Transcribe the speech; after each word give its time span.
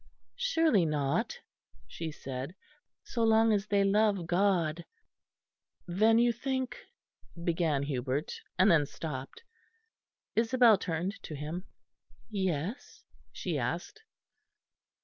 "Surely 0.37 0.83
not," 0.83 1.41
she 1.85 2.11
said, 2.11 2.55
"so 3.03 3.23
long 3.23 3.53
as 3.53 3.67
they 3.67 3.83
love 3.83 4.25
God." 4.25 4.83
"Then 5.87 6.17
you 6.17 6.33
think" 6.33 6.75
began 7.43 7.83
Hubert, 7.83 8.33
and 8.57 8.71
then 8.71 8.87
stopped. 8.87 9.43
Isabel 10.35 10.79
turned 10.79 11.21
to 11.21 11.35
him. 11.35 11.65
"Yes?" 12.31 13.03
she 13.31 13.59
asked. 13.59 14.01